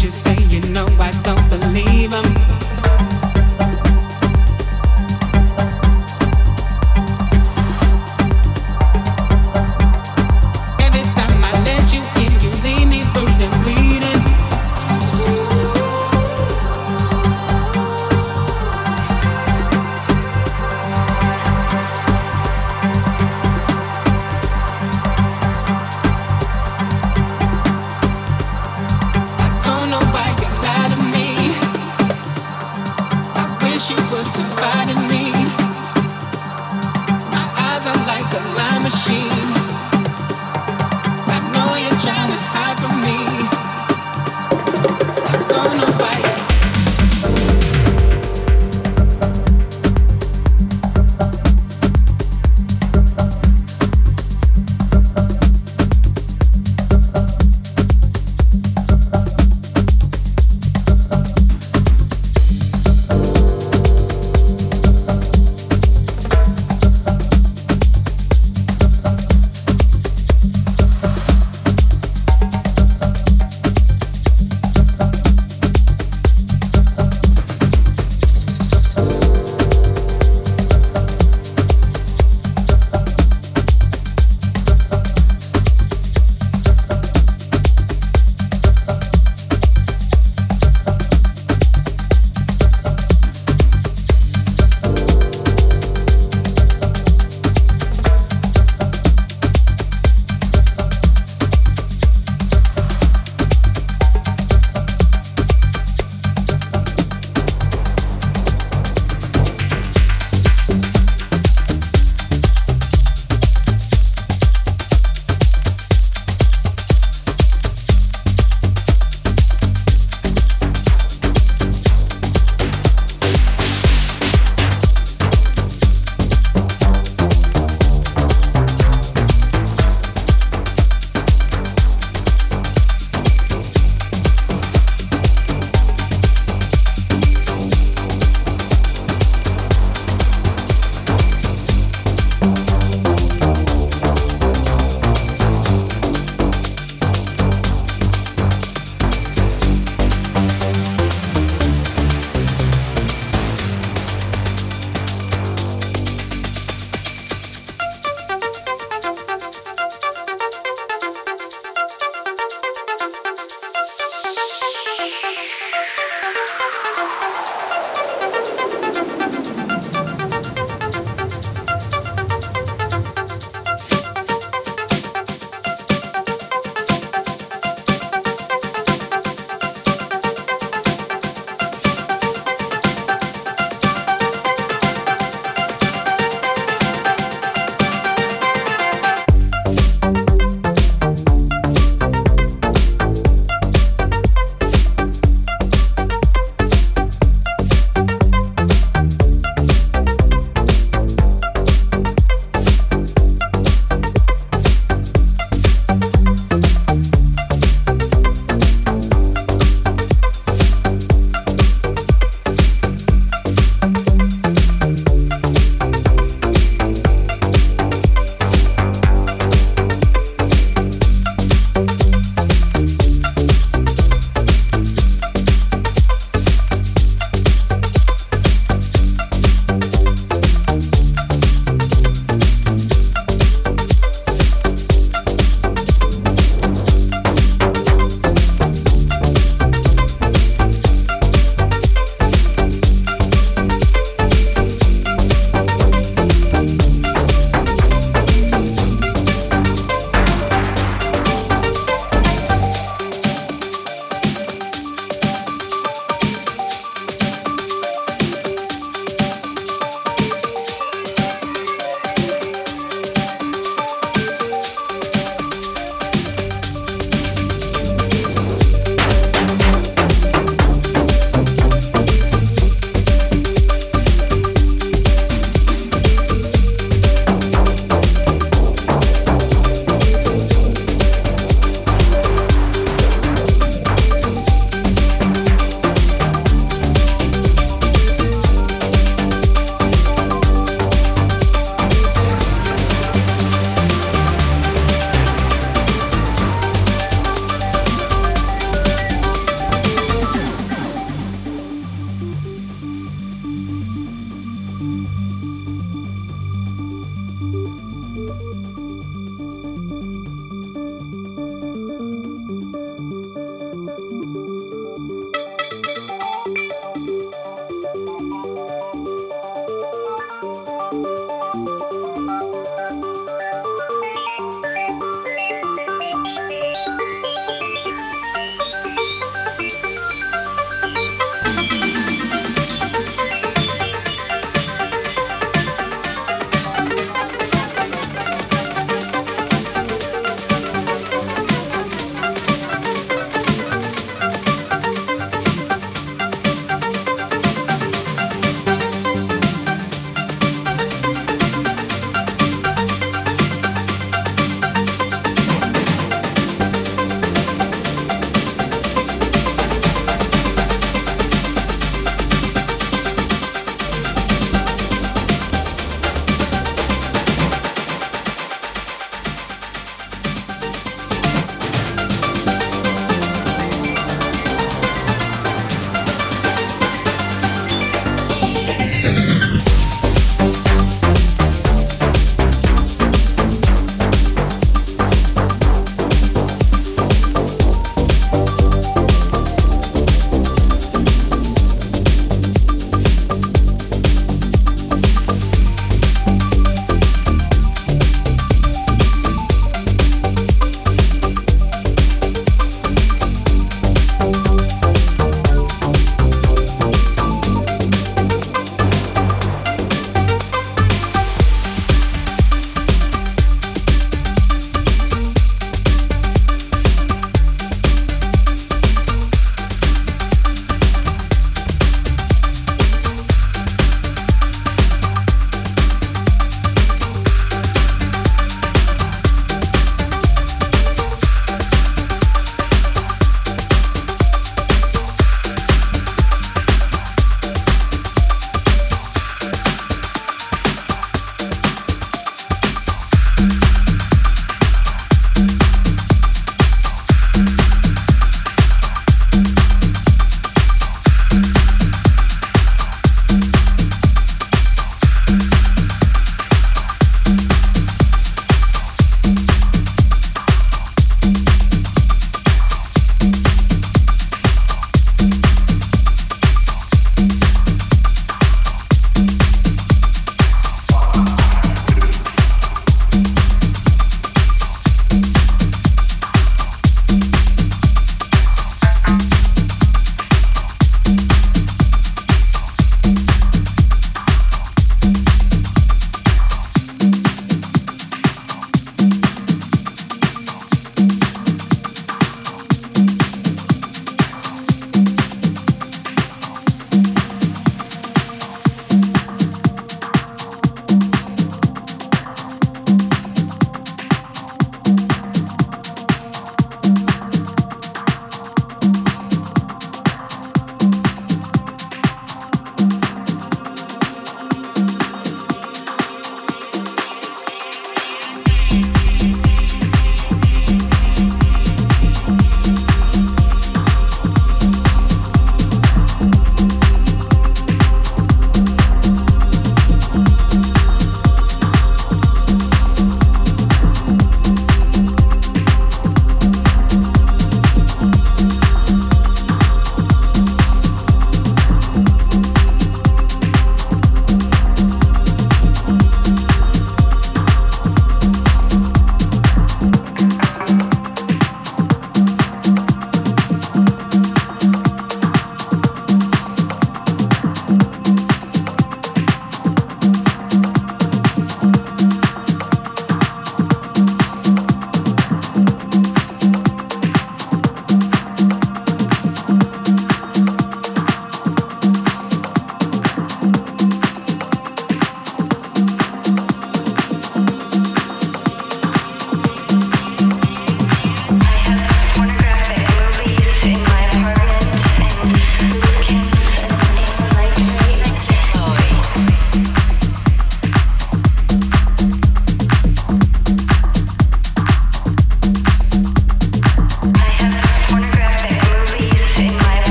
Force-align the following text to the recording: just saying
just 0.00 0.24
saying 0.24 0.59